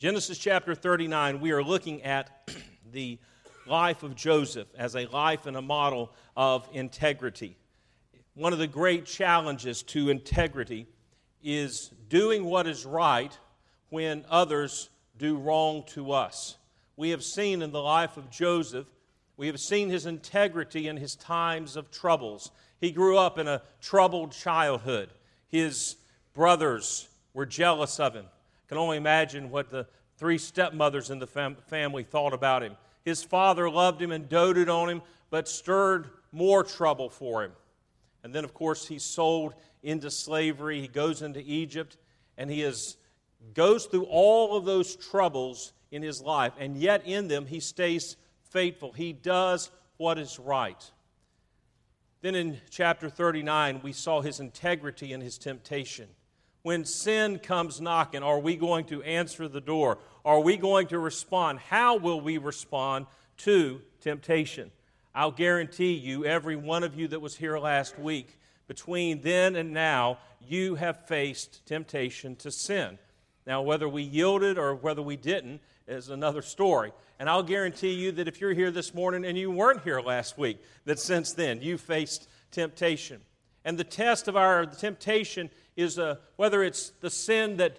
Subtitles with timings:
[0.00, 2.50] Genesis chapter 39, we are looking at
[2.90, 3.18] the
[3.66, 7.54] life of Joseph as a life and a model of integrity.
[8.32, 10.86] One of the great challenges to integrity
[11.44, 13.38] is doing what is right
[13.90, 16.56] when others do wrong to us.
[16.96, 18.86] We have seen in the life of Joseph,
[19.36, 22.52] we have seen his integrity in his times of troubles.
[22.80, 25.10] He grew up in a troubled childhood.
[25.48, 25.96] His
[26.32, 28.24] brothers were jealous of him
[28.70, 29.84] can only imagine what the
[30.16, 32.76] three stepmothers in the fam- family thought about him.
[33.04, 37.50] His father loved him and doted on him, but stirred more trouble for him.
[38.22, 40.80] And then, of course, he's sold into slavery.
[40.80, 41.96] He goes into Egypt,
[42.38, 42.96] and he is,
[43.54, 48.16] goes through all of those troubles in his life, and yet in them he stays
[48.50, 48.92] faithful.
[48.92, 50.92] He does what is right.
[52.20, 56.06] Then in chapter 39, we saw his integrity and his temptation.
[56.62, 59.98] When sin comes knocking, are we going to answer the door?
[60.24, 61.58] Are we going to respond?
[61.58, 63.06] How will we respond
[63.38, 64.70] to temptation?
[65.14, 69.72] I'll guarantee you, every one of you that was here last week, between then and
[69.72, 72.98] now, you have faced temptation to sin.
[73.46, 76.92] Now, whether we yielded or whether we didn't is another story.
[77.18, 80.38] And I'll guarantee you that if you're here this morning and you weren't here last
[80.38, 83.20] week, that since then you faced temptation.
[83.64, 87.78] And the test of our temptation is uh, whether it's the sin that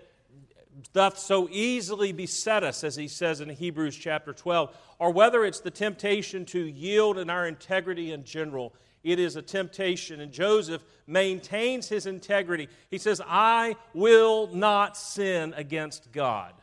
[0.94, 5.60] doth so easily beset us, as he says in Hebrews chapter 12, or whether it's
[5.60, 8.74] the temptation to yield in our integrity in general.
[9.04, 10.22] It is a temptation.
[10.22, 12.70] And Joseph maintains his integrity.
[12.90, 16.54] He says, I will not sin against God.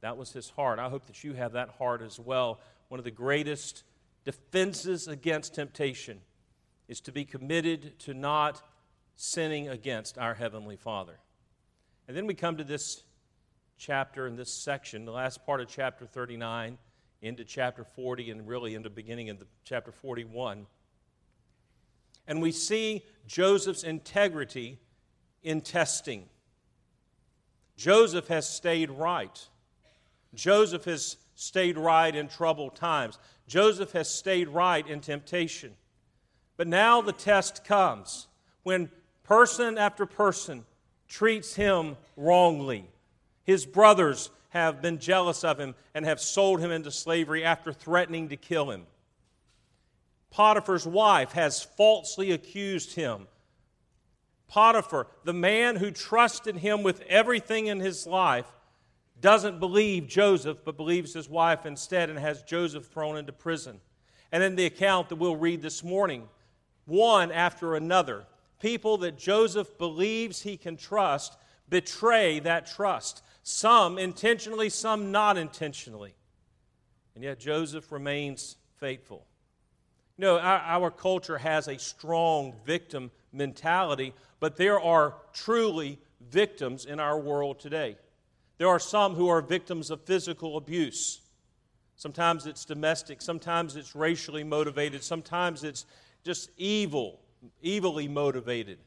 [0.00, 0.78] That was his heart.
[0.78, 2.60] I hope that you have that heart as well.
[2.88, 3.84] One of the greatest
[4.24, 6.20] defenses against temptation
[6.88, 8.62] is to be committed to not
[9.16, 11.18] sinning against our Heavenly Father.
[12.06, 13.02] And then we come to this
[13.76, 16.78] chapter and this section, the last part of chapter 39
[17.20, 20.66] into chapter 40 and really into the beginning of the chapter 41.
[22.26, 24.78] And we see Joseph's integrity
[25.42, 26.24] in testing.
[27.76, 29.48] Joseph has stayed right.
[30.34, 33.18] Joseph has stayed right in troubled times.
[33.46, 35.74] Joseph has stayed right in temptation.
[36.58, 38.26] But now the test comes
[38.64, 38.90] when
[39.22, 40.66] person after person
[41.08, 42.90] treats him wrongly.
[43.44, 48.28] His brothers have been jealous of him and have sold him into slavery after threatening
[48.28, 48.86] to kill him.
[50.30, 53.28] Potiphar's wife has falsely accused him.
[54.48, 58.46] Potiphar, the man who trusted him with everything in his life,
[59.20, 63.80] doesn't believe Joseph, but believes his wife instead and has Joseph thrown into prison.
[64.32, 66.28] And in the account that we'll read this morning,
[66.88, 68.24] one after another.
[68.60, 71.36] People that Joseph believes he can trust
[71.68, 73.22] betray that trust.
[73.42, 76.14] Some intentionally, some not intentionally.
[77.14, 79.26] And yet Joseph remains faithful.
[80.16, 85.98] You know, our, our culture has a strong victim mentality, but there are truly
[86.30, 87.96] victims in our world today.
[88.58, 91.20] There are some who are victims of physical abuse.
[91.96, 95.84] Sometimes it's domestic, sometimes it's racially motivated, sometimes it's
[96.24, 97.20] just evil,
[97.64, 98.78] evilly motivated.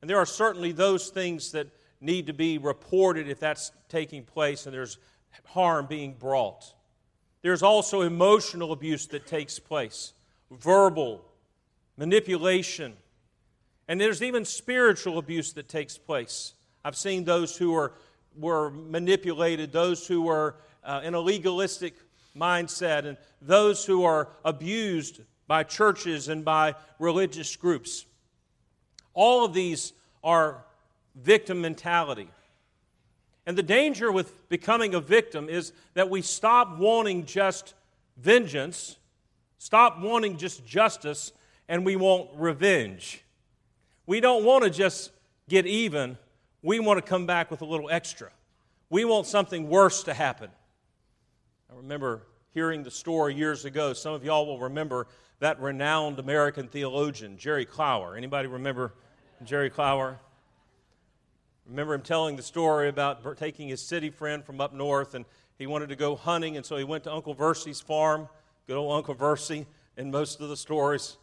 [0.00, 1.68] And there are certainly those things that
[2.00, 4.98] need to be reported if that's taking place and there's
[5.44, 6.72] harm being brought.
[7.42, 10.12] There's also emotional abuse that takes place,
[10.50, 11.24] verbal,
[11.96, 12.94] manipulation,
[13.88, 16.54] and there's even spiritual abuse that takes place.
[16.84, 17.92] I've seen those who are,
[18.36, 21.94] were manipulated, those who were uh, in a legalistic
[22.36, 28.04] mindset, and those who are abused by churches and by religious groups.
[29.14, 29.92] All of these
[30.22, 30.64] are
[31.14, 32.28] victim mentality.
[33.46, 37.74] And the danger with becoming a victim is that we stop wanting just
[38.16, 38.96] vengeance,
[39.58, 41.32] stop wanting just justice,
[41.68, 43.22] and we want revenge.
[44.06, 45.12] We don't want to just
[45.48, 46.18] get even,
[46.62, 48.30] we want to come back with a little extra.
[48.90, 50.50] We want something worse to happen.
[51.70, 52.22] I remember
[52.52, 53.92] hearing the story years ago.
[53.92, 55.06] Some of y'all will remember
[55.40, 58.16] that renowned American theologian, Jerry Clower.
[58.16, 58.94] Anybody remember
[59.44, 60.18] Jerry Clower?
[61.66, 65.24] Remember him telling the story about taking his city friend from up north and
[65.58, 68.28] he wanted to go hunting, and so he went to Uncle Versy's farm,
[68.66, 69.64] good old Uncle Versy
[69.96, 71.16] in most of the stories.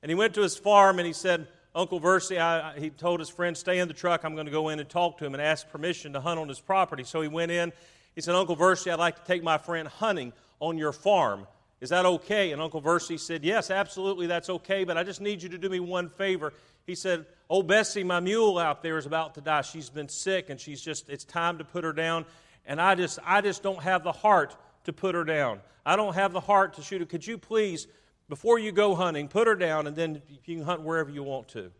[0.00, 3.28] And he went to his farm and he said, Uncle Versy, I, he told his
[3.28, 4.24] friend, stay in the truck.
[4.24, 6.48] I'm going to go in and talk to him and ask permission to hunt on
[6.48, 7.04] his property.
[7.04, 7.72] So he went in.
[8.14, 11.46] He said, Uncle Versy, I'd like to take my friend hunting on your farm.
[11.80, 12.52] Is that okay?
[12.52, 15.68] And Uncle Versy said, Yes, absolutely, that's okay, but I just need you to do
[15.68, 16.52] me one favor.
[16.86, 19.62] He said, Oh, Bessie, my mule out there, is about to die.
[19.62, 22.24] She's been sick and she's just, it's time to put her down.
[22.66, 25.60] And I just, I just don't have the heart to put her down.
[25.86, 27.06] I don't have the heart to shoot her.
[27.06, 27.86] Could you please,
[28.28, 31.48] before you go hunting, put her down and then you can hunt wherever you want
[31.48, 31.70] to?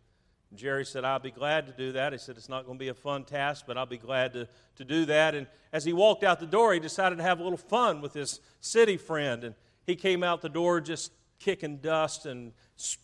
[0.55, 2.13] Jerry said, I'll be glad to do that.
[2.13, 4.49] He said, It's not going to be a fun task, but I'll be glad to,
[4.77, 5.35] to do that.
[5.35, 8.15] And as he walked out the door, he decided to have a little fun with
[8.15, 9.45] his city friend.
[9.45, 9.55] And
[9.89, 12.53] he came out the door just kicking dust and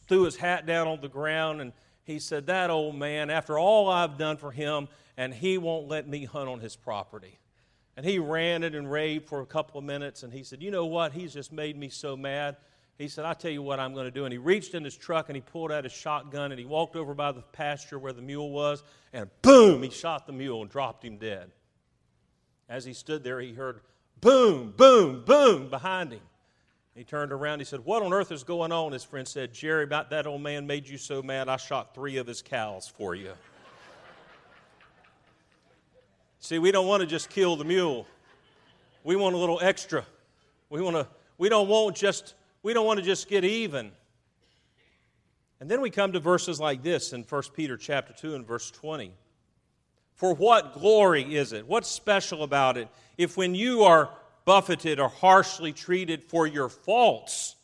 [0.06, 1.62] threw his hat down on the ground.
[1.62, 1.72] And
[2.04, 6.06] he said, That old man, after all I've done for him, and he won't let
[6.06, 7.38] me hunt on his property.
[7.96, 10.24] And he ranted and raved for a couple of minutes.
[10.24, 11.12] And he said, You know what?
[11.12, 12.56] He's just made me so mad.
[12.98, 14.26] He said, I tell you what I'm going to do.
[14.26, 16.96] And he reached in his truck and he pulled out his shotgun and he walked
[16.96, 18.84] over by the pasture where the mule was,
[19.14, 21.50] and boom, he shot the mule and dropped him dead.
[22.68, 23.80] As he stood there, he heard
[24.20, 26.20] boom, boom, boom behind him.
[26.94, 27.58] He turned around.
[27.58, 28.92] He said, What on earth is going on?
[28.92, 32.18] His friend said, Jerry, about that old man made you so mad, I shot three
[32.18, 33.32] of his cows for you.
[36.38, 38.06] See, we don't want to just kill the mule.
[39.02, 40.04] We want a little extra.
[40.70, 41.08] We, want to,
[41.38, 43.92] we don't want just we don't want to just get even.
[45.60, 48.70] And then we come to verses like this in 1 Peter chapter 2 and verse
[48.70, 49.12] 20.
[50.14, 51.66] For what glory is it?
[51.66, 54.10] What's special about it if when you are
[54.44, 57.56] buffeted or harshly treated for your faults,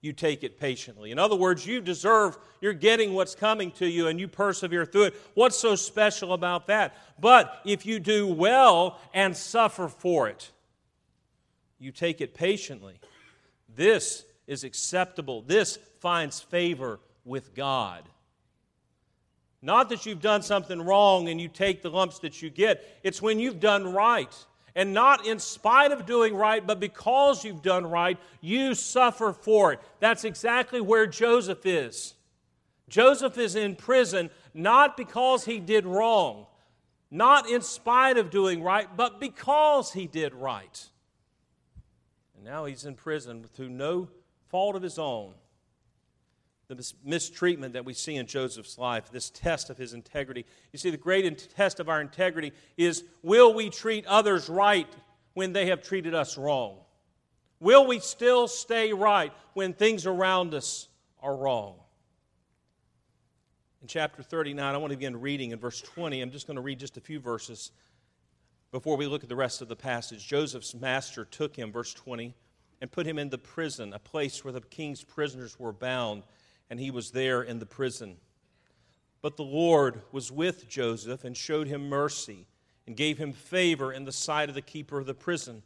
[0.00, 1.12] you take it patiently.
[1.12, 5.04] In other words, you deserve, you're getting what's coming to you and you persevere through
[5.04, 5.14] it.
[5.34, 6.96] What's so special about that?
[7.20, 10.50] But if you do well and suffer for it,
[11.78, 12.98] you take it patiently.
[13.74, 15.42] This is acceptable.
[15.42, 18.02] This finds favor with God.
[19.62, 23.22] Not that you've done something wrong and you take the lumps that you get, it's
[23.22, 24.34] when you've done right.
[24.74, 29.74] And not in spite of doing right, but because you've done right, you suffer for
[29.74, 29.80] it.
[30.00, 32.14] That's exactly where Joseph is.
[32.88, 36.46] Joseph is in prison not because he did wrong,
[37.10, 40.88] not in spite of doing right, but because he did right.
[42.34, 44.08] And now he's in prison through no
[44.48, 45.34] fault of his own,
[46.74, 50.44] the mistreatment that we see in Joseph's life, this test of his integrity.
[50.72, 54.88] You see, the great test of our integrity is will we treat others right
[55.34, 56.78] when they have treated us wrong?
[57.60, 60.88] Will we still stay right when things around us
[61.22, 61.74] are wrong?
[63.80, 66.20] In chapter 39, I want to begin reading in verse 20.
[66.20, 67.72] I'm just going to read just a few verses
[68.70, 70.26] before we look at the rest of the passage.
[70.26, 72.34] Joseph's master took him, verse 20
[72.82, 76.24] and put him in the prison, a place where the king's prisoners were bound,
[76.70, 78.16] and he was there in the prison.
[79.20, 82.46] But the Lord was with Joseph and showed him mercy
[82.86, 85.62] and gave him favor in the sight of the keeper of the prison.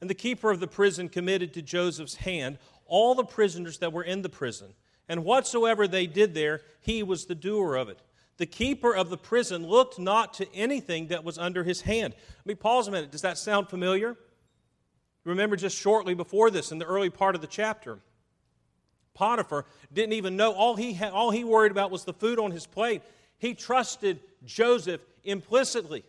[0.00, 4.02] And the keeper of the prison committed to Joseph's hand all the prisoners that were
[4.02, 4.74] in the prison.
[5.08, 8.00] And whatsoever they did there, he was the doer of it.
[8.36, 12.14] The keeper of the prison looked not to anything that was under his hand.
[12.38, 13.10] Let me pause a minute.
[13.10, 14.16] Does that sound familiar?
[15.24, 17.98] Remember just shortly before this, in the early part of the chapter,
[19.20, 20.52] Potiphar didn't even know.
[20.52, 23.02] All he, had, all he worried about was the food on his plate.
[23.36, 26.04] He trusted Joseph implicitly.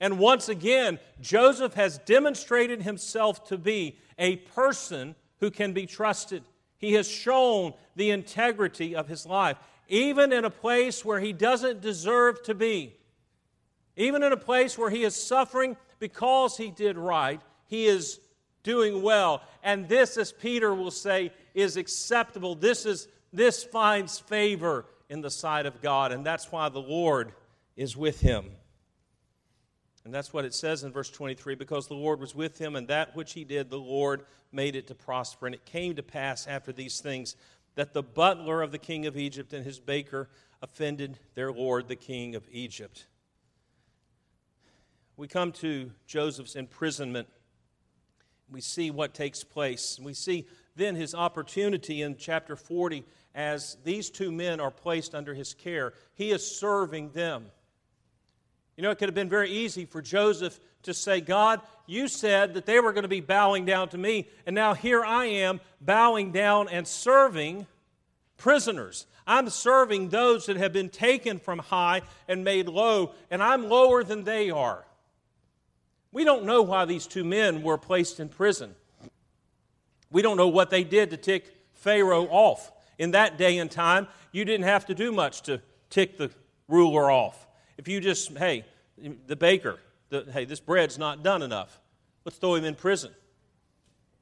[0.00, 6.42] And once again, Joseph has demonstrated himself to be a person who can be trusted.
[6.78, 9.56] He has shown the integrity of his life,
[9.88, 12.96] even in a place where he doesn't deserve to be.
[13.96, 18.18] Even in a place where he is suffering because he did right, he is
[18.68, 19.40] doing well.
[19.62, 22.54] And this, as Peter will say, is acceptable.
[22.54, 27.32] This, is, this finds favor in the sight of God, and that's why the Lord
[27.76, 28.44] is with him.
[30.04, 32.88] And that's what it says in verse 23 because the Lord was with him, and
[32.88, 35.46] that which he did, the Lord made it to prosper.
[35.46, 37.36] And it came to pass after these things
[37.74, 40.28] that the butler of the king of Egypt and his baker
[40.60, 43.06] offended their Lord, the king of Egypt.
[45.16, 47.28] We come to Joseph's imprisonment
[48.50, 49.98] we see what takes place.
[50.02, 55.34] We see then his opportunity in chapter 40 as these two men are placed under
[55.34, 55.92] his care.
[56.14, 57.46] He is serving them.
[58.76, 62.54] You know, it could have been very easy for Joseph to say, God, you said
[62.54, 65.60] that they were going to be bowing down to me, and now here I am
[65.80, 67.66] bowing down and serving
[68.36, 69.06] prisoners.
[69.26, 74.04] I'm serving those that have been taken from high and made low, and I'm lower
[74.04, 74.84] than they are.
[76.12, 78.74] We don't know why these two men were placed in prison.
[80.10, 82.72] We don't know what they did to tick Pharaoh off.
[82.98, 85.60] In that day and time, you didn't have to do much to
[85.90, 86.30] tick the
[86.66, 87.46] ruler off.
[87.76, 88.64] If you just, hey,
[89.26, 91.80] the baker, the, hey, this bread's not done enough,
[92.24, 93.12] let's throw him in prison.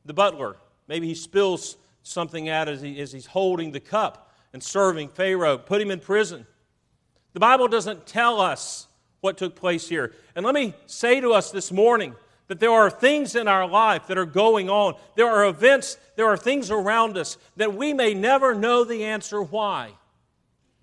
[0.05, 0.57] The butler,
[0.89, 5.59] maybe he spills something out as, he, as he's holding the cup and serving Pharaoh,
[5.59, 6.47] put him in prison.
[7.33, 8.89] The Bible doesn't tell us
[9.27, 10.13] what took place here.
[10.37, 12.15] And let me say to us this morning
[12.47, 14.95] that there are things in our life that are going on.
[15.17, 19.43] There are events, there are things around us that we may never know the answer
[19.43, 19.91] why.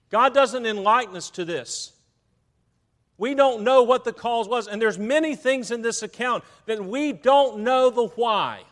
[0.09, 1.93] God doesn't enlighten us to this.
[3.17, 6.83] We don't know what the cause was, and there's many things in this account that
[6.83, 8.63] we don't know the why.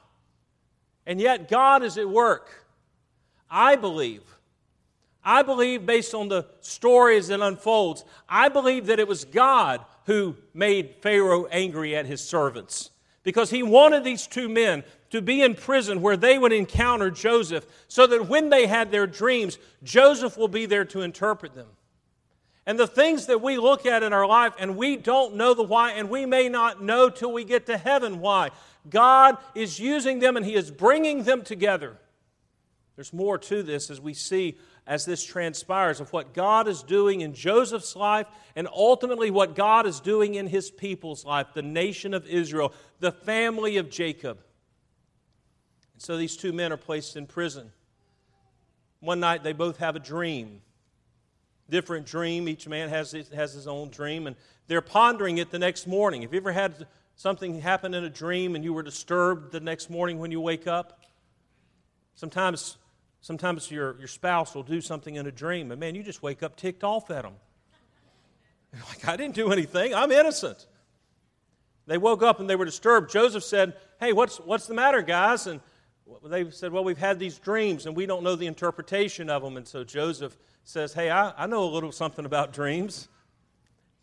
[1.06, 2.50] And yet God is at work.
[3.50, 4.24] I believe.
[5.24, 9.86] I believe based on the story as it unfolds, I believe that it was God
[10.06, 12.90] who made Pharaoh angry at his servants
[13.24, 17.66] because he wanted these two men to be in prison where they would encounter Joseph
[17.88, 21.68] so that when they had their dreams, Joseph will be there to interpret them.
[22.66, 25.64] And the things that we look at in our life and we don't know the
[25.64, 28.52] why, and we may not know till we get to heaven why.
[28.90, 31.98] God is using them and He is bringing them together.
[32.96, 34.58] There's more to this as we see
[34.88, 39.86] as this transpires of what God is doing in Joseph's life and ultimately what God
[39.86, 44.40] is doing in his people's life, the nation of Israel, the family of Jacob.
[45.94, 47.72] And so these two men are placed in prison.
[49.00, 50.62] One night they both have a dream
[51.72, 52.48] different dream.
[52.48, 54.36] Each man has his, has his own dream, and
[54.68, 56.22] they're pondering it the next morning.
[56.22, 56.86] Have you ever had
[57.16, 60.68] something happen in a dream and you were disturbed the next morning when you wake
[60.68, 61.02] up?
[62.14, 62.78] Sometimes,
[63.22, 66.44] sometimes your, your spouse will do something in a dream, and man, you just wake
[66.44, 67.34] up ticked off at them.
[68.74, 70.68] You're like, I didn't do anything, I'm innocent.
[71.88, 73.12] They woke up and they were disturbed.
[73.12, 75.48] Joseph said, Hey, what's, what's the matter, guys?
[75.48, 75.60] And
[76.24, 79.58] they said, Well, we've had these dreams and we don't know the interpretation of them.
[79.58, 83.10] And so Joseph says, Hey, I, I know a little something about dreams.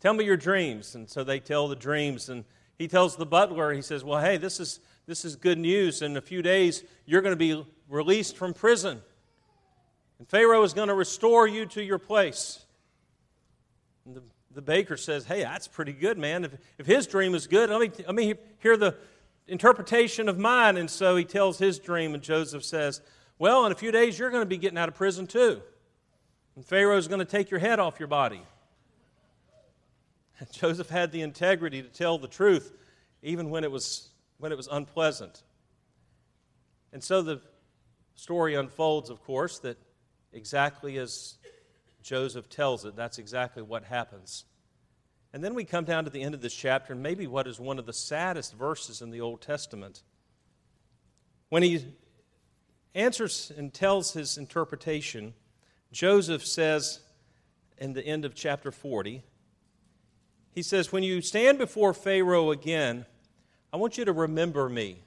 [0.01, 0.95] Tell me your dreams.
[0.95, 2.29] And so they tell the dreams.
[2.29, 2.45] And
[2.77, 6.01] he tells the butler, he says, Well, hey, this is, this is good news.
[6.01, 9.01] In a few days, you're going to be released from prison.
[10.19, 12.65] And Pharaoh is going to restore you to your place.
[14.05, 14.21] And the,
[14.53, 16.43] the baker says, Hey, that's pretty good, man.
[16.43, 18.95] If, if his dream is good, let me, let me hear the
[19.47, 20.77] interpretation of mine.
[20.77, 23.01] And so he tells his dream, and Joseph says,
[23.39, 25.61] Well, in a few days, you're going to be getting out of prison too.
[26.55, 28.41] And Pharaoh's going to take your head off your body.
[30.39, 32.73] And Joseph had the integrity to tell the truth,
[33.23, 35.43] even when it was, when it was unpleasant.
[36.91, 37.41] And so the
[38.15, 39.77] story unfolds, of course, that
[40.33, 41.35] exactly as
[42.01, 44.45] Joseph tells it, that's exactly what happens.
[45.33, 47.59] And then we come down to the end of this chapter, and maybe what is
[47.59, 50.01] one of the saddest verses in the Old Testament.
[51.49, 51.85] When he
[52.95, 55.33] answers and tells his interpretation,
[55.91, 56.99] Joseph says
[57.77, 59.23] in the end of chapter 40,
[60.51, 63.05] he says, When you stand before Pharaoh again,
[63.71, 65.03] I want you to remember me.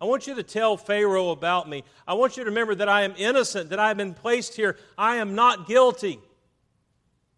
[0.00, 1.84] I want you to tell Pharaoh about me.
[2.06, 4.76] I want you to remember that I am innocent, that I have been placed here.
[4.98, 6.20] I am not guilty.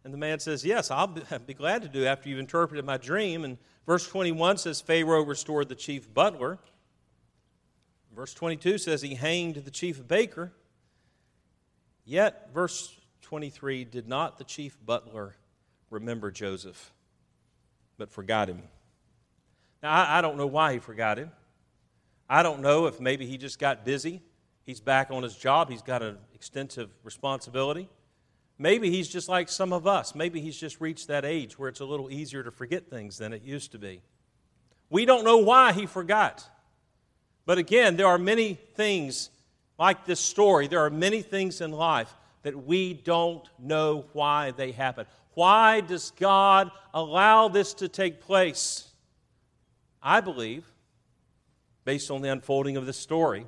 [0.04, 3.44] And the man says, Yes, I'll be glad to do after you've interpreted my dream.
[3.44, 6.58] And verse 21 says, Pharaoh restored the chief butler.
[8.14, 10.52] Verse 22 says, He hanged the chief baker.
[12.04, 15.34] Yet, verse 23 did not the chief butler
[15.90, 16.92] remember Joseph,
[17.98, 18.62] but forgot him.
[19.82, 21.32] Now, I, I, don't know why he forgot him.
[22.28, 24.22] I don't know if maybe he just got busy.
[24.64, 27.88] He's back on his job, he's got an extensive responsibility.
[28.58, 30.14] Maybe he's just like some of us.
[30.14, 33.32] Maybe he's just reached that age where it's a little easier to forget things than
[33.32, 34.00] it used to be.
[34.88, 36.48] We don't know why he forgot.
[37.44, 39.30] But again, there are many things
[39.78, 44.72] like this story, there are many things in life that we don't know why they
[44.72, 45.04] happen.
[45.34, 48.88] Why does God allow this to take place?
[50.02, 50.64] I believe,
[51.86, 53.46] based on the unfolding of this story,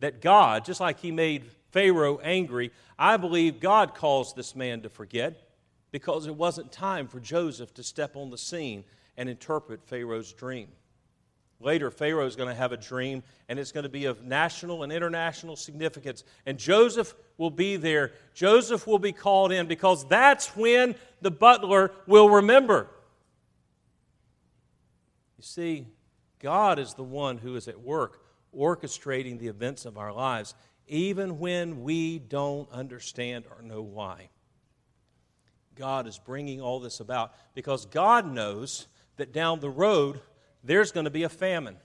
[0.00, 4.88] that God, just like He made Pharaoh angry, I believe God caused this man to
[4.88, 5.42] forget
[5.90, 8.84] because it wasn't time for Joseph to step on the scene
[9.16, 10.68] and interpret Pharaoh's dream.
[11.58, 14.82] Later, Pharaoh is going to have a dream, and it's going to be of national
[14.82, 16.22] and international significance.
[16.44, 18.12] And Joseph will be there.
[18.34, 22.88] Joseph will be called in because that's when the butler will remember.
[25.38, 25.86] You see,
[26.40, 28.20] God is the one who is at work
[28.56, 30.54] orchestrating the events of our lives,
[30.88, 34.28] even when we don't understand or know why.
[35.74, 40.20] God is bringing all this about because God knows that down the road,
[40.64, 41.76] there's going to be a famine.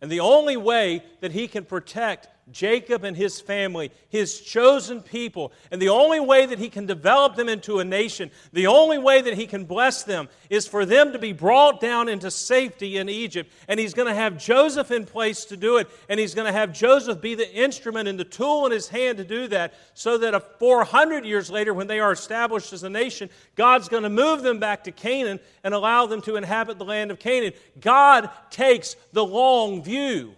[0.00, 5.52] And the only way that he can protect Jacob and his family, his chosen people.
[5.70, 9.22] And the only way that he can develop them into a nation, the only way
[9.22, 13.08] that he can bless them, is for them to be brought down into safety in
[13.08, 13.52] Egypt.
[13.68, 15.88] And he's going to have Joseph in place to do it.
[16.08, 19.18] And he's going to have Joseph be the instrument and the tool in his hand
[19.18, 23.30] to do that, so that 400 years later, when they are established as a nation,
[23.54, 27.10] God's going to move them back to Canaan and allow them to inhabit the land
[27.10, 27.52] of Canaan.
[27.80, 30.34] God takes the long view.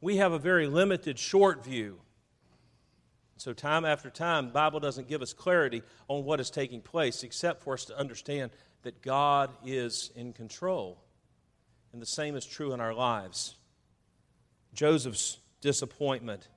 [0.00, 1.98] We have a very limited short view.
[3.38, 7.22] So, time after time, the Bible doesn't give us clarity on what is taking place,
[7.22, 8.50] except for us to understand
[8.82, 10.98] that God is in control.
[11.92, 13.56] And the same is true in our lives.
[14.72, 16.48] Joseph's disappointment.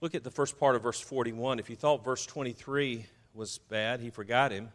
[0.00, 1.58] Look at the first part of verse 41.
[1.58, 4.70] If you thought verse 23 was bad, he forgot him.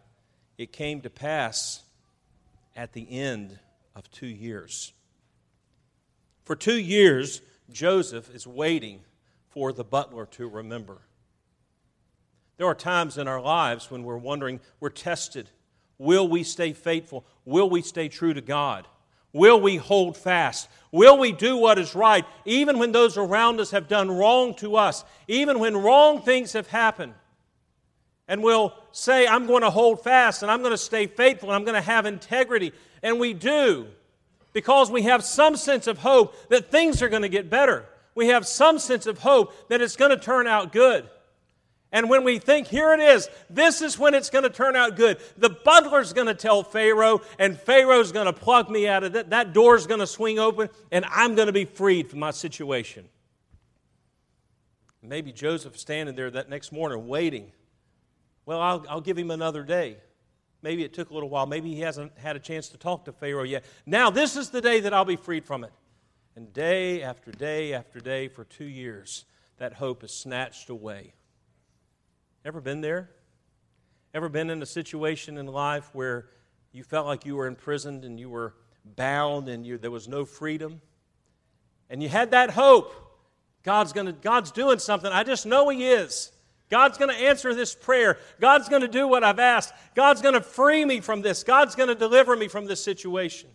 [0.58, 1.84] It came to pass
[2.76, 3.58] at the end
[3.96, 4.94] of two years.
[6.46, 9.02] For two years, Joseph is waiting
[9.50, 11.02] for the butler to remember.
[12.58, 15.50] There are times in our lives when we're wondering, we're tested.
[15.98, 17.26] Will we stay faithful?
[17.44, 18.88] Will we stay true to God?
[19.34, 20.70] Will we hold fast?
[20.92, 24.78] Will we do what is right, even when those around us have done wrong to
[24.78, 27.14] us, even when wrong things have happened?
[28.28, 31.56] And we'll say, I'm going to hold fast and I'm going to stay faithful and
[31.56, 32.72] I'm going to have integrity.
[33.04, 33.88] And we do
[34.56, 37.86] because we have some sense of hope that things are going to get better.
[38.16, 41.10] We have some sense of hope that it's going to turn out good.
[41.92, 44.96] And when we think, here it is, this is when it's going to turn out
[44.96, 45.18] good.
[45.36, 49.32] The butler's going to tell Pharaoh, and Pharaoh's going to plug me out of it.
[49.32, 53.10] That door's going to swing open, and I'm going to be freed from my situation.
[55.04, 57.52] Maybe Joseph standing there that next morning waiting.
[58.46, 59.98] Well, I'll, I'll give him another day.
[60.62, 61.46] Maybe it took a little while.
[61.46, 63.64] Maybe he hasn't had a chance to talk to Pharaoh yet.
[63.86, 65.72] Now, this is the day that I'll be freed from it.
[66.36, 69.26] And day after day after day for two years,
[69.58, 71.14] that hope is snatched away.
[72.44, 73.10] Ever been there?
[74.14, 76.30] Ever been in a situation in life where
[76.72, 80.26] you felt like you were imprisoned and you were bound and you, there was no
[80.26, 80.82] freedom?
[81.90, 82.94] And you had that hope.
[83.64, 85.12] God's, gonna, God's doing something.
[85.12, 86.32] I just know He is.
[86.70, 88.18] God's going to answer this prayer.
[88.40, 89.74] God's going to do what I've asked.
[89.94, 91.44] God's going to free me from this.
[91.44, 93.50] God's going to deliver me from this situation.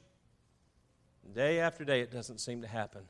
[1.35, 3.03] Day after day, it doesn't seem to happen.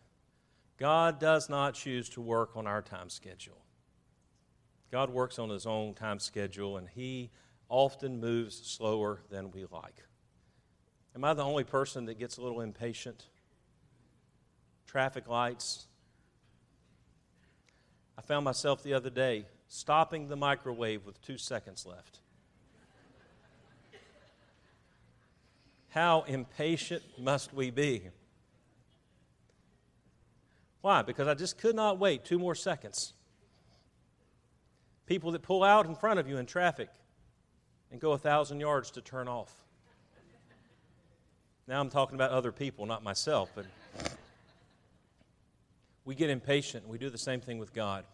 [0.78, 3.62] God does not choose to work on our time schedule.
[4.90, 7.30] God works on his own time schedule, and he
[7.68, 10.04] often moves slower than we like.
[11.14, 13.26] Am I the only person that gets a little impatient?
[14.86, 15.86] Traffic lights.
[18.18, 22.18] I found myself the other day stopping the microwave with two seconds left.
[25.90, 28.02] How impatient must we be?
[30.80, 31.02] Why?
[31.02, 33.12] Because I just could not wait two more seconds.
[35.06, 36.88] People that pull out in front of you in traffic
[37.92, 39.54] and go a thousand yards to turn off.
[41.68, 43.66] Now I'm talking about other people, not myself, but
[46.04, 46.88] we get impatient.
[46.88, 48.04] We do the same thing with God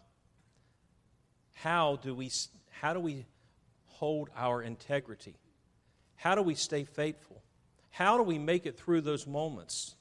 [1.63, 2.29] how do we,
[2.69, 3.25] how do we
[3.87, 5.35] hold our integrity?
[6.15, 7.41] How do we stay faithful?
[7.89, 9.95] How do we make it through those moments?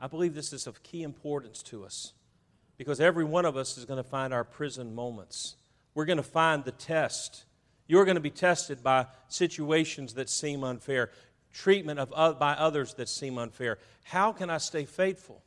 [0.00, 2.12] I believe this is of key importance to us
[2.78, 5.56] because every one of us is going to find our prison moments.
[5.94, 7.44] We're going to find the test.
[7.88, 11.10] You're going to be tested by situations that seem unfair,
[11.52, 13.78] treatment of, by others that seem unfair.
[14.04, 15.42] How can I stay faithful?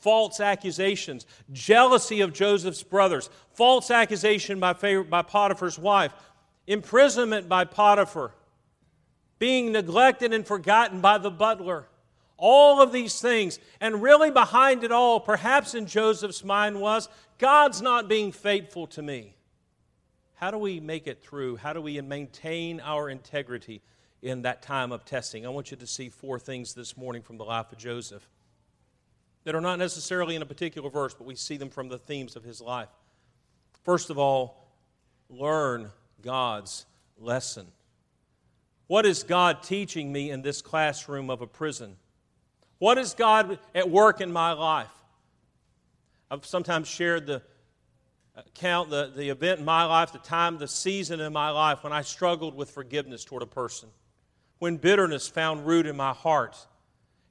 [0.00, 6.12] False accusations, jealousy of Joseph's brothers, false accusation by, by Potiphar's wife,
[6.66, 8.32] imprisonment by Potiphar,
[9.38, 11.88] being neglected and forgotten by the butler.
[12.36, 13.58] All of these things.
[13.80, 17.08] And really, behind it all, perhaps in Joseph's mind, was
[17.38, 19.34] God's not being faithful to me.
[20.34, 21.56] How do we make it through?
[21.56, 23.82] How do we maintain our integrity
[24.22, 25.44] in that time of testing?
[25.44, 28.28] I want you to see four things this morning from the life of Joseph
[29.48, 32.36] that are not necessarily in a particular verse, but we see them from the themes
[32.36, 32.90] of his life.
[33.82, 34.68] First of all,
[35.30, 36.84] learn God's
[37.18, 37.66] lesson.
[38.88, 41.96] What is God teaching me in this classroom of a prison?
[42.76, 44.92] What is God at work in my life?
[46.30, 47.40] I've sometimes shared the
[48.36, 51.94] account, the, the event in my life, the time, the season in my life when
[51.94, 53.88] I struggled with forgiveness toward a person,
[54.58, 56.54] when bitterness found root in my heart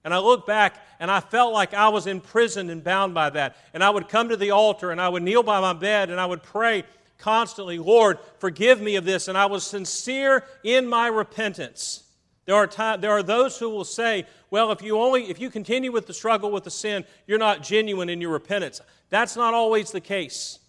[0.08, 3.58] and I look back and I felt like I was imprisoned and bound by that.
[3.74, 6.18] And I would come to the altar and I would kneel by my bed and
[6.18, 6.86] I would pray
[7.18, 9.28] constantly, Lord, forgive me of this.
[9.28, 12.04] And I was sincere in my repentance.
[12.46, 15.50] There are, time, there are those who will say, well, if you, only, if you
[15.50, 18.80] continue with the struggle with the sin, you're not genuine in your repentance.
[19.10, 20.60] That's not always the case.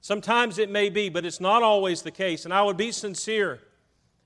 [0.00, 2.46] Sometimes it may be, but it's not always the case.
[2.46, 3.60] And I would be sincere.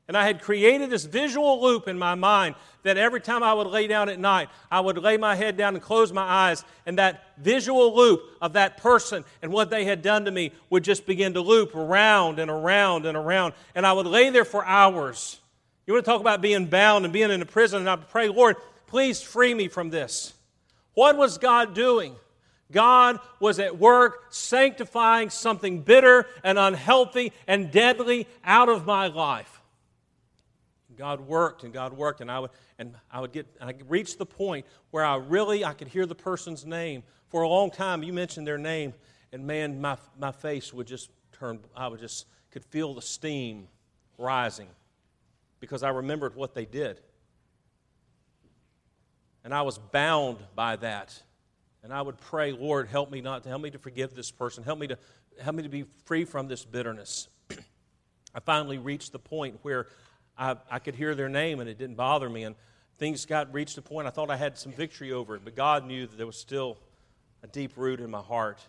[0.09, 3.67] And I had created this visual loop in my mind that every time I would
[3.67, 6.99] lay down at night, I would lay my head down and close my eyes, and
[6.99, 11.07] that visual loop of that person and what they had done to me would just
[11.07, 13.53] begin to loop around and around and around.
[13.75, 15.41] And I would lay there for hours
[15.89, 18.29] you want to talk about being bound and being in a prison, and I pray,
[18.29, 18.57] Lord,
[18.89, 20.35] please free me from this.
[20.93, 22.15] What was God doing?
[22.71, 29.58] God was at work sanctifying something bitter and unhealthy and deadly out of my life.
[30.99, 34.27] God worked and God worked, and I would and I would get I reached the
[34.27, 38.03] point where I really I could hear the person's name for a long time.
[38.03, 38.93] You mentioned their name,
[39.33, 41.61] and man, my my face would just turn.
[41.75, 43.69] I would just could feel the steam
[44.19, 44.69] rising
[45.61, 47.01] because I remembered what they did.
[49.45, 51.23] And I was bound by that.
[51.83, 54.65] And I would pray, Lord, help me not to help me to forgive this person.
[54.65, 54.99] Help me to
[55.41, 57.29] help me to be free from this bitterness.
[58.35, 59.87] I finally reached the point where
[60.39, 62.45] I, I could hear their name and it didn't bother me.
[62.45, 62.55] And
[62.99, 65.87] things got reached a point I thought I had some victory over it, but God
[65.87, 66.79] knew that there was still
[67.43, 68.61] a deep root in my heart.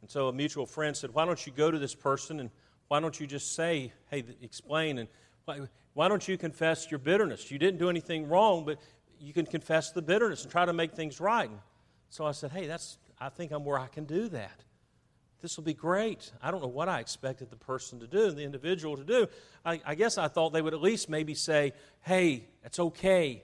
[0.00, 2.50] And so a mutual friend said, Why don't you go to this person and
[2.90, 4.98] why don't you just say, hey, explain?
[4.98, 5.08] And
[5.44, 5.60] why,
[5.94, 7.48] why don't you confess your bitterness?
[7.48, 8.78] You didn't do anything wrong, but
[9.20, 11.48] you can confess the bitterness and try to make things right.
[11.48, 11.60] And
[12.08, 14.64] so I said, hey, that's, I think I'm where I can do that.
[15.42, 16.30] This will be great.
[16.42, 19.26] I don't know what I expected the person to do, the individual to do.
[19.64, 21.72] I, I guess I thought they would at least maybe say,
[22.02, 23.42] hey, it's okay.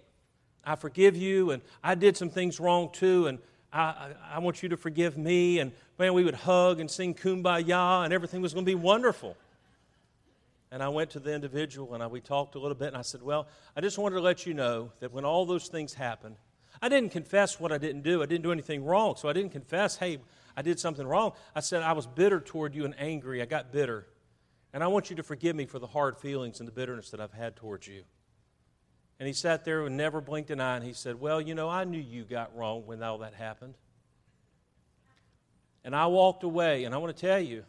[0.65, 3.39] I forgive you, and I did some things wrong too, and
[3.73, 5.61] I, I, I want you to forgive me.
[5.61, 9.37] And man, we would hug and sing kumbaya, and everything was going to be wonderful.
[10.71, 13.03] And I went to the individual and I, we talked a little bit, and I
[13.03, 16.37] said, Well, I just wanted to let you know that when all those things happened,
[16.83, 18.23] I didn't confess what I didn't do.
[18.23, 19.15] I didn't do anything wrong.
[19.17, 20.19] So I didn't confess, hey,
[20.57, 21.33] I did something wrong.
[21.55, 23.43] I said, I was bitter toward you and angry.
[23.43, 24.07] I got bitter.
[24.73, 27.21] And I want you to forgive me for the hard feelings and the bitterness that
[27.21, 28.03] I've had towards you.
[29.19, 31.69] And he sat there and never blinked an eye, and he said, Well, you know,
[31.69, 33.75] I knew you got wrong when all that happened.
[35.85, 37.65] And I walked away, and I want to tell you,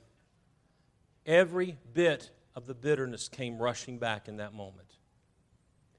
[1.25, 4.97] every bit of the bitterness came rushing back in that moment.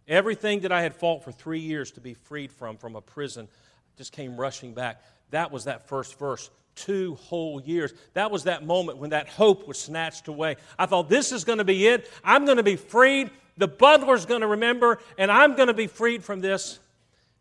[0.07, 3.49] Everything that I had fought for three years to be freed from, from a prison,
[3.97, 5.03] just came rushing back.
[5.31, 6.51] That was that first verse.
[6.85, 7.93] Two whole years.
[8.15, 10.57] That was that moment when that hope was snatched away.
[10.79, 12.09] I thought, this is going to be it.
[12.23, 13.31] I'm going to be freed.
[13.57, 16.79] The butler's going to remember, and I'm going to be freed from this.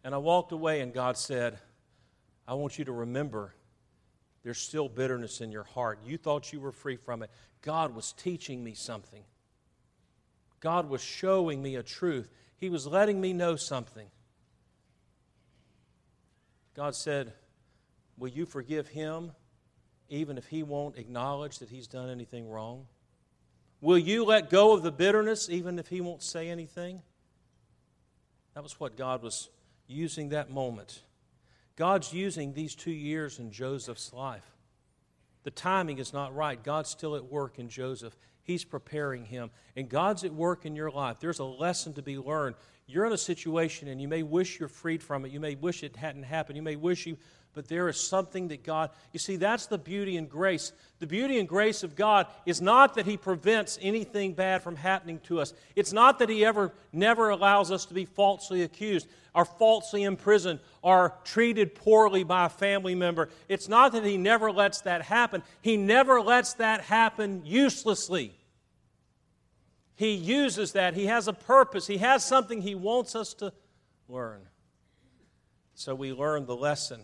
[0.03, 1.59] And I walked away, and God said,
[2.47, 3.53] I want you to remember
[4.43, 5.99] there's still bitterness in your heart.
[6.05, 7.29] You thought you were free from it.
[7.61, 9.23] God was teaching me something.
[10.61, 12.31] God was showing me a truth.
[12.55, 14.07] He was letting me know something.
[16.75, 17.33] God said,
[18.17, 19.31] Will you forgive him
[20.09, 22.85] even if he won't acknowledge that he's done anything wrong?
[23.81, 27.01] Will you let go of the bitterness even if he won't say anything?
[28.55, 29.49] That was what God was
[29.87, 31.03] using that moment.
[31.75, 34.55] God's using these two years in Joseph's life.
[35.43, 36.61] The timing is not right.
[36.61, 38.17] God's still at work in Joseph.
[38.41, 39.51] He's preparing him.
[39.75, 41.17] And God's at work in your life.
[41.19, 42.55] There's a lesson to be learned.
[42.87, 45.31] You're in a situation and you may wish you're freed from it.
[45.31, 46.57] You may wish it hadn't happened.
[46.57, 47.17] You may wish you
[47.57, 50.73] but there is something that God, you see, that's the beauty and grace.
[50.99, 55.19] The beauty and grace of God is not that He prevents anything bad from happening
[55.21, 55.55] to us.
[55.75, 60.59] It's not that He ever, never allows us to be falsely accused, or falsely imprisoned,
[60.83, 63.27] or treated poorly by a family member.
[63.49, 65.41] It's not that He never lets that happen.
[65.63, 68.35] He never lets that happen uselessly.
[69.95, 70.93] He uses that.
[70.93, 71.87] He has a purpose.
[71.87, 73.51] He has something He wants us to
[74.07, 74.41] learn.
[75.73, 77.01] So we learn the lesson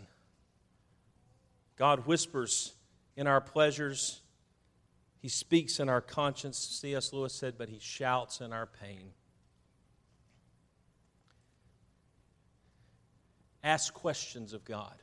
[1.84, 2.72] God whispers
[3.17, 4.22] in our pleasures.
[5.19, 7.12] He speaks in our conscience, C.S.
[7.12, 9.10] Lewis said, but he shouts in our pain.
[13.65, 14.96] Ask questions of God.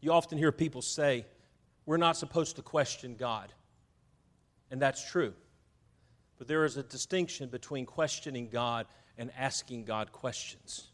[0.00, 1.26] You often hear people say,
[1.84, 3.52] we're not supposed to question God.
[4.70, 5.34] And that's true.
[6.38, 8.86] But there is a distinction between questioning God
[9.18, 10.88] and asking God questions.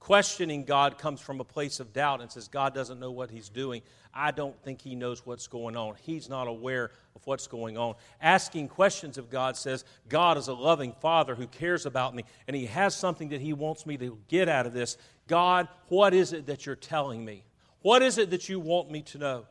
[0.00, 3.48] Questioning God comes from a place of doubt and says, God doesn't know what He's
[3.48, 3.82] doing.
[4.14, 5.94] I don't think He knows what's going on.
[6.00, 7.94] He's not aware of what's going on.
[8.20, 12.56] Asking questions of God says, God is a loving Father who cares about me, and
[12.56, 14.96] He has something that He wants me to get out of this.
[15.26, 17.44] God, what is it that you're telling me?
[17.82, 19.46] What is it that you want me to know?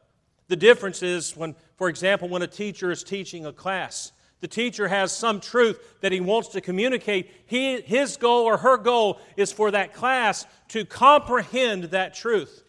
[0.48, 4.88] The difference is when, for example, when a teacher is teaching a class, The teacher
[4.88, 7.32] has some truth that he wants to communicate.
[7.48, 12.64] He, his goal or her goal is for that class to comprehend that truth.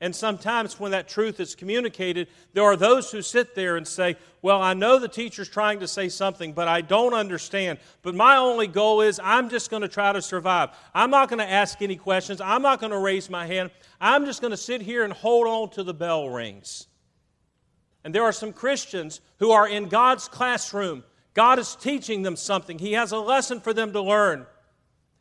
[0.00, 4.16] And sometimes when that truth is communicated, there are those who sit there and say,
[4.42, 7.78] Well, I know the teacher's trying to say something, but I don't understand.
[8.02, 10.70] But my only goal is I'm just going to try to survive.
[10.94, 12.40] I'm not going to ask any questions.
[12.40, 13.70] I'm not going to raise my hand.
[14.00, 16.87] I'm just going to sit here and hold on to the bell rings.
[18.08, 21.04] And there are some Christians who are in God's classroom.
[21.34, 24.46] God is teaching them something, He has a lesson for them to learn.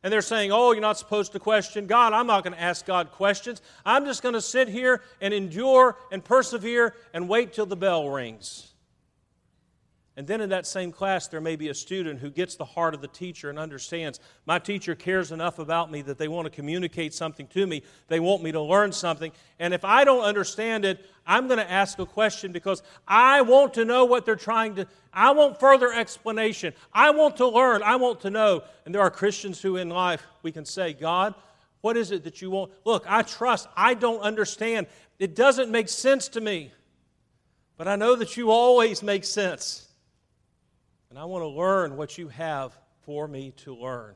[0.04, 2.14] And they're saying, Oh, you're not supposed to question God.
[2.14, 3.62] I'm not going to ask God questions.
[3.86, 8.08] I'm just going to sit here and endure and persevere and wait till the bell
[8.10, 8.72] rings.
[10.18, 12.96] And then in that same class, there may be a student who gets the heart
[12.96, 16.50] of the teacher and understands my teacher cares enough about me that they want to
[16.50, 17.84] communicate something to me.
[18.08, 19.32] They want me to learn something.
[19.60, 23.76] And if I don't understand it, I'm going to ask a question because I want
[23.76, 26.74] to know what they're trying to, I want further explanation.
[26.92, 27.84] I want to learn.
[27.84, 28.64] I want to know.
[28.86, 31.36] And there are Christians who in life we can say, God,
[31.82, 32.72] what is it that you want?
[32.86, 33.68] Look, I trust.
[33.78, 34.88] I don't understand.
[35.20, 36.72] It doesn't make sense to me.
[37.78, 39.87] But I know that you always make sense.
[41.10, 44.16] And I want to learn what you have for me to learn.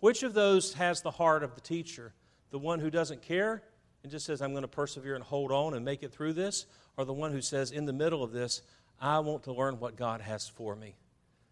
[0.00, 2.12] Which of those has the heart of the teacher?
[2.50, 3.62] The one who doesn't care
[4.02, 6.66] and just says, I'm going to persevere and hold on and make it through this?
[6.96, 8.62] Or the one who says, in the middle of this,
[9.00, 10.96] I want to learn what God has for me?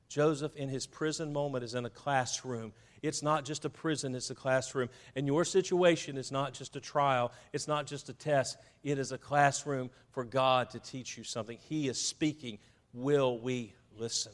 [0.08, 2.72] Joseph, in his prison moment, is in a classroom.
[3.02, 4.88] It's not just a prison, it's a classroom.
[5.16, 8.56] And your situation is not just a trial, it's not just a test.
[8.84, 11.58] It is a classroom for God to teach you something.
[11.68, 12.58] He is speaking.
[12.92, 14.32] Will we listen?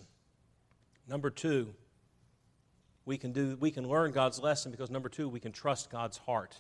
[1.09, 1.75] Number two,
[3.05, 6.19] we can, do, we can learn God's lesson because number two, we can trust God's
[6.19, 6.57] heart.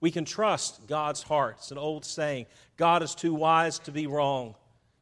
[0.00, 1.56] We can trust God's heart.
[1.58, 4.54] It's an old saying God is too wise to be wrong.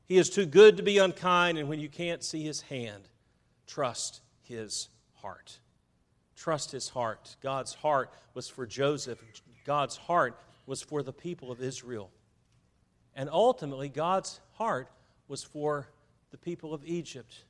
[0.06, 3.02] He is too good to be unkind, and when you can't see his hand,
[3.66, 5.58] trust his heart.
[6.36, 7.36] Trust his heart.
[7.42, 9.22] God's heart was for Joseph,
[9.64, 12.10] God's heart was for the people of Israel.
[13.14, 14.88] And ultimately, God's heart
[15.26, 15.88] was for
[16.30, 17.44] the people of Egypt.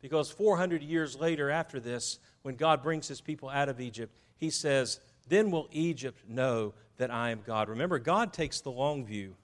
[0.00, 4.50] Because 400 years later, after this, when God brings his people out of Egypt, he
[4.50, 7.68] says, Then will Egypt know that I am God.
[7.68, 9.34] Remember, God takes the long view.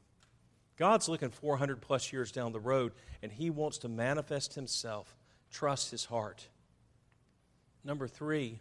[0.77, 5.17] God's looking 400 plus years down the road, and he wants to manifest himself.
[5.51, 6.49] Trust his heart.
[7.85, 8.61] Number three,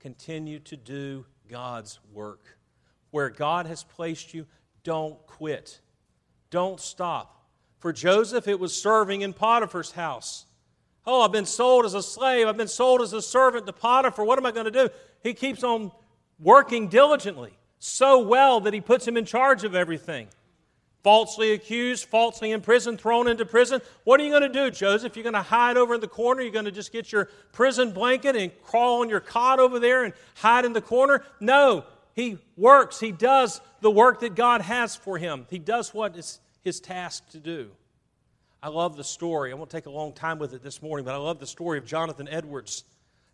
[0.00, 2.58] continue to do God's work.
[3.10, 4.46] Where God has placed you,
[4.82, 5.80] don't quit.
[6.50, 7.44] Don't stop.
[7.78, 10.46] For Joseph, it was serving in Potiphar's house.
[11.06, 12.46] Oh, I've been sold as a slave.
[12.46, 14.24] I've been sold as a servant to Potiphar.
[14.24, 14.88] What am I going to do?
[15.22, 15.92] He keeps on
[16.38, 20.28] working diligently, so well that he puts him in charge of everything.
[21.02, 23.82] Falsely accused, falsely imprisoned, thrown into prison.
[24.04, 25.14] What are you going to do, Joseph?
[25.16, 26.40] You're going to hide over in the corner?
[26.40, 30.04] You're going to just get your prison blanket and crawl on your cot over there
[30.04, 31.22] and hide in the corner?
[31.40, 31.84] No.
[32.14, 33.00] He works.
[33.00, 35.46] He does the work that God has for him.
[35.50, 37.70] He does what is his task to do.
[38.64, 39.52] I love the story.
[39.52, 41.76] I won't take a long time with it this morning, but I love the story
[41.76, 42.84] of Jonathan Edwards.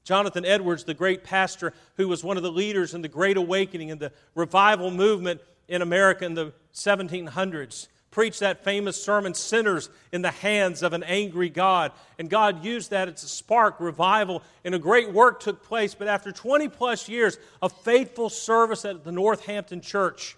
[0.02, 3.92] Jonathan Edwards, the great pastor who was one of the leaders in the Great Awakening
[3.92, 10.22] and the revival movement in America in the 1700s, preached that famous sermon, Sinners in
[10.22, 11.92] the Hands of an Angry God.
[12.18, 15.94] And God used that as a spark revival, and a great work took place.
[15.94, 20.36] But after 20 plus years of faithful service at the Northampton Church,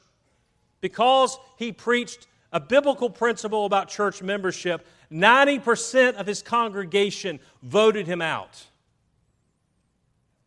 [0.82, 8.20] because he preached a biblical principle about church membership, 90% of his congregation voted him
[8.20, 8.66] out.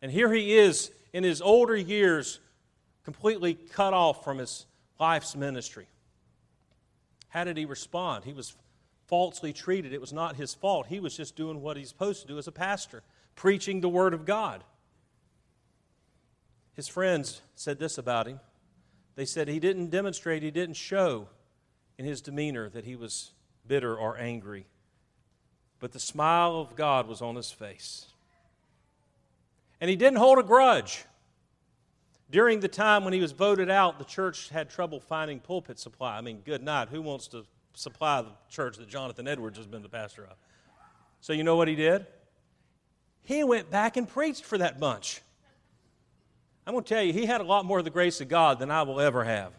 [0.00, 2.38] And here he is in his older years,
[3.04, 4.66] completely cut off from his
[5.00, 5.86] life's ministry.
[7.28, 8.24] How did he respond?
[8.24, 8.54] He was
[9.06, 9.92] falsely treated.
[9.92, 10.86] It was not his fault.
[10.86, 13.02] He was just doing what he's supposed to do as a pastor,
[13.34, 14.62] preaching the Word of God.
[16.74, 18.40] His friends said this about him.
[19.16, 21.28] They said he didn't demonstrate, he didn't show
[21.98, 23.32] in his demeanor that he was
[23.66, 24.66] bitter or angry,
[25.80, 28.06] but the smile of God was on his face.
[29.80, 31.04] And he didn't hold a grudge.
[32.30, 36.16] During the time when he was voted out, the church had trouble finding pulpit supply.
[36.16, 36.88] I mean, good night.
[36.88, 40.36] Who wants to supply the church that Jonathan Edwards has been the pastor of?
[41.20, 42.06] So, you know what he did?
[43.22, 45.20] He went back and preached for that bunch.
[46.66, 48.58] I'm going to tell you, he had a lot more of the grace of God
[48.58, 49.52] than I will ever have.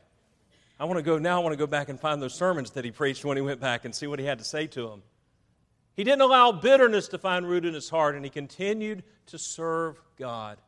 [0.79, 2.85] I want to go now, I want to go back and find those sermons that
[2.85, 5.01] he preached when he went back and see what he had to say to them.
[5.95, 9.99] He didn't allow bitterness to find root in his heart, and he continued to serve
[10.17, 10.59] God.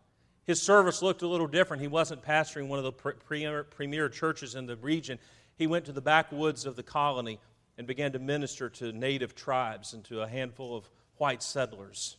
[0.46, 1.82] His service looked a little different.
[1.82, 5.20] He wasn't pastoring one of the premier, premier churches in the region.
[5.58, 7.40] He went to the backwoods of the colony
[7.78, 12.18] and began to minister to native tribes and to a handful of white settlers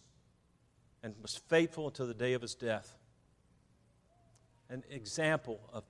[1.02, 2.96] and was faithful until the day of his death.
[4.68, 5.82] An example of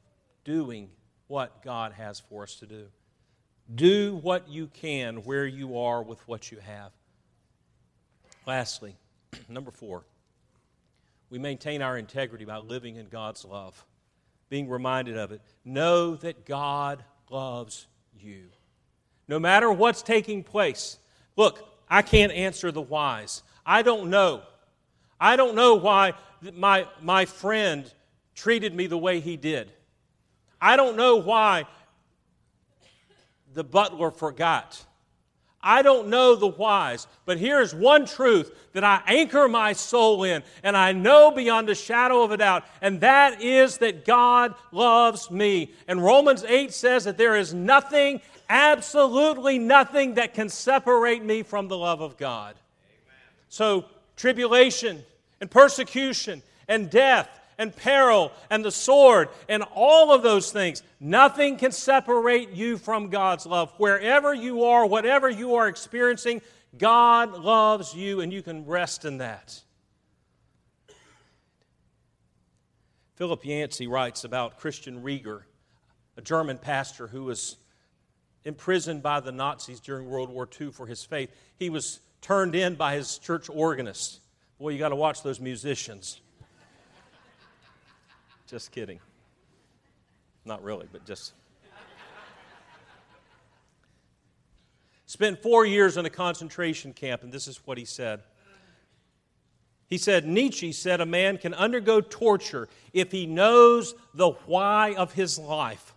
[0.45, 0.89] doing
[1.31, 2.87] what God has for us to do.
[3.73, 6.91] Do what you can where you are with what you have.
[8.47, 8.97] Lastly,
[9.49, 10.03] number four,
[11.31, 13.85] we maintain our integrity by living in God's love,
[14.49, 15.41] being reminded of it.
[15.65, 17.87] Know that God loves
[18.19, 18.47] you.
[19.29, 20.99] No matter what's taking place,
[21.37, 23.45] look, I can't answer the whys.
[23.65, 24.43] I don't know.
[25.21, 26.15] I don't know why
[26.55, 27.91] my, my friend
[28.35, 29.71] treated me the way he did.
[30.61, 31.65] I don't know why
[33.55, 34.85] the butler forgot.
[35.63, 40.43] I don't know the whys, but here's one truth that I anchor my soul in,
[40.63, 45.31] and I know beyond a shadow of a doubt, and that is that God loves
[45.31, 45.73] me.
[45.87, 51.69] And Romans 8 says that there is nothing, absolutely nothing, that can separate me from
[51.69, 52.55] the love of God.
[52.55, 53.19] Amen.
[53.51, 53.85] So,
[54.17, 55.05] tribulation
[55.43, 60.83] and persecution and death and peril and the sword and all of those things.
[60.99, 63.71] Nothing can separate you from God's love.
[63.77, 66.41] Wherever you are, whatever you are experiencing,
[66.77, 69.61] God loves you and you can rest in that.
[73.17, 75.47] Philip Yancey writes about Christian Reger,
[76.17, 77.59] a German pastor who was
[78.45, 81.31] imprisoned by the Nazis during World War II for his faith.
[81.59, 84.21] He was turned in by his church organist.
[84.59, 86.23] Boy, you got to watch those musicians.
[88.51, 88.99] Just kidding.
[90.45, 91.35] Not really, but just.
[95.07, 98.23] Spent four years in a concentration camp, and this is what he said.
[99.87, 105.13] He said, Nietzsche said a man can undergo torture if he knows the why of
[105.13, 105.95] his life.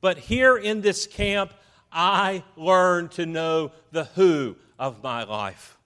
[0.00, 1.54] But here in this camp,
[1.92, 5.76] I learned to know the who of my life.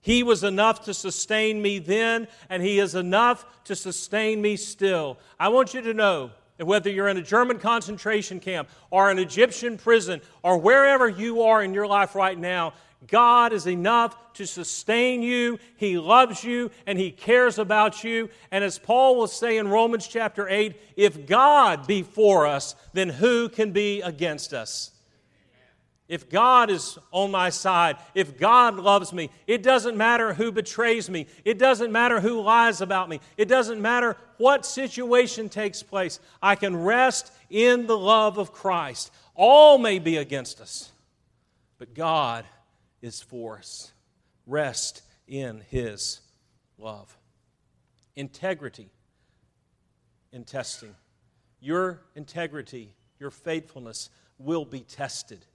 [0.00, 5.18] He was enough to sustain me then, and He is enough to sustain me still.
[5.38, 9.18] I want you to know that whether you're in a German concentration camp or an
[9.18, 12.74] Egyptian prison or wherever you are in your life right now,
[13.06, 15.58] God is enough to sustain you.
[15.76, 18.28] He loves you and He cares about you.
[18.50, 23.08] And as Paul will say in Romans chapter 8, if God be for us, then
[23.08, 24.92] who can be against us?
[26.10, 31.08] If God is on my side, if God loves me, it doesn't matter who betrays
[31.08, 36.18] me, it doesn't matter who lies about me, it doesn't matter what situation takes place.
[36.42, 39.12] I can rest in the love of Christ.
[39.36, 40.90] All may be against us,
[41.78, 42.44] but God
[43.00, 43.92] is for us.
[44.48, 46.22] Rest in His
[46.76, 47.16] love.
[48.16, 48.90] Integrity
[50.32, 50.96] in testing.
[51.60, 55.46] Your integrity, your faithfulness will be tested.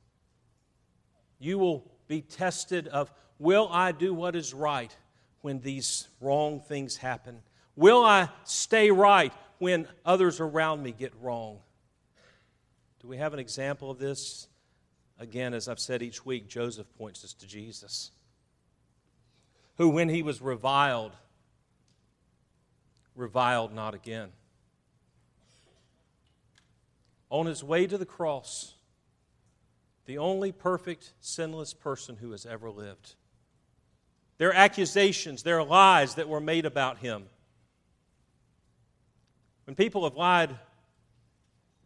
[1.39, 4.95] You will be tested of will I do what is right
[5.41, 7.41] when these wrong things happen?
[7.75, 11.59] Will I stay right when others around me get wrong?
[13.01, 14.47] Do we have an example of this?
[15.19, 18.11] Again, as I've said each week, Joseph points us to Jesus,
[19.77, 21.13] who, when he was reviled,
[23.15, 24.29] reviled not again.
[27.29, 28.74] On his way to the cross,
[30.05, 33.15] the only perfect, sinless person who has ever lived.
[34.37, 37.25] There are accusations, there are lies that were made about him.
[39.65, 40.55] When people have lied,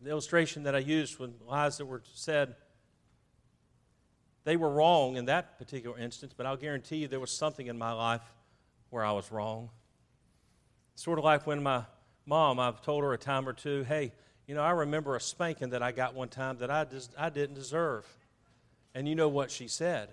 [0.02, 2.56] the illustration that I used, when lies that were said,
[4.44, 7.78] they were wrong in that particular instance, but I'll guarantee you there was something in
[7.78, 8.22] my life
[8.90, 9.70] where I was wrong.
[10.96, 11.84] Sort of like when my
[12.26, 14.12] mom, I've told her a time or two, hey,
[14.50, 16.84] you know, I remember a spanking that I got one time that I,
[17.20, 18.04] I didn't deserve.
[18.96, 20.10] And you know what she said?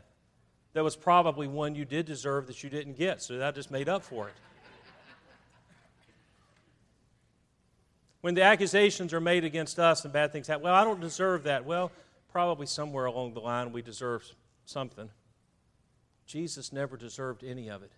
[0.75, 3.88] There was probably one you did deserve that you didn't get, so that just made
[3.88, 4.35] up for it.
[8.20, 11.44] when the accusations are made against us and bad things happen, well, I don't deserve
[11.44, 11.64] that.
[11.64, 11.90] Well,
[12.31, 14.22] probably somewhere along the line we deserve
[14.66, 15.09] something.
[16.27, 17.92] Jesus never deserved any of it.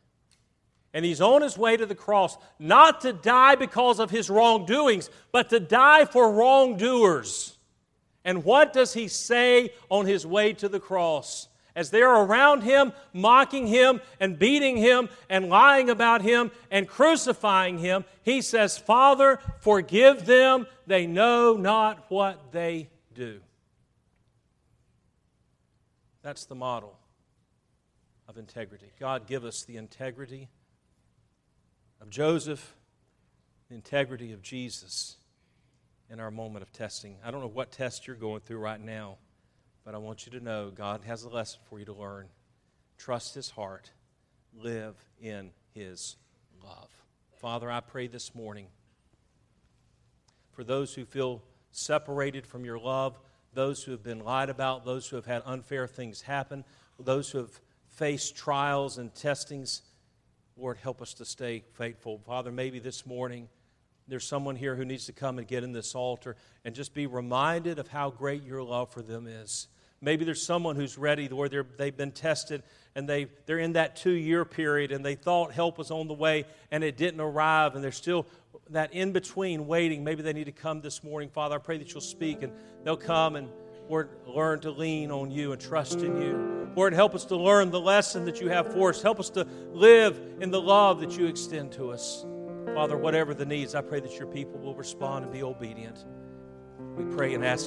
[0.94, 5.10] And he's on his way to the cross, not to die because of his wrongdoings,
[5.32, 7.58] but to die for wrongdoers.
[8.24, 11.48] And what does he say on his way to the cross?
[11.76, 17.78] As they're around him, mocking him and beating him and lying about him and crucifying
[17.78, 20.66] him, he says, Father, forgive them.
[20.86, 23.40] They know not what they do.
[26.22, 26.98] That's the model
[28.26, 28.90] of integrity.
[28.98, 30.48] God, give us the integrity
[32.00, 32.74] of Joseph,
[33.68, 35.16] the integrity of Jesus
[36.10, 37.16] in our moment of testing.
[37.24, 39.18] I don't know what test you're going through right now,
[39.84, 42.28] but I want you to know God has a lesson for you to learn.
[42.96, 43.90] Trust His heart,
[44.54, 46.16] live in His
[46.64, 46.88] love.
[47.40, 48.66] Father, I pray this morning
[50.52, 53.18] for those who feel separated from your love,
[53.54, 56.64] those who have been lied about, those who have had unfair things happen,
[56.98, 59.82] those who have faced trials and testings.
[60.58, 62.20] Lord, help us to stay faithful.
[62.26, 63.48] Father, maybe this morning
[64.08, 66.34] there's someone here who needs to come and get in this altar
[66.64, 69.68] and just be reminded of how great your love for them is.
[70.00, 72.64] Maybe there's someone who's ready where they've been tested
[72.96, 76.14] and they, they're in that two year period and they thought help was on the
[76.14, 78.26] way and it didn't arrive and they're still
[78.70, 80.02] that in between waiting.
[80.02, 81.28] Maybe they need to come this morning.
[81.28, 82.52] Father, I pray that you'll speak and
[82.82, 83.48] they'll come and
[83.88, 86.70] Lord, learn to lean on you and trust in you.
[86.76, 89.02] Lord, help us to learn the lesson that you have for us.
[89.02, 92.24] Help us to live in the love that you extend to us.
[92.74, 96.04] Father, whatever the needs, I pray that your people will respond and be obedient.
[96.96, 97.66] We pray and ask in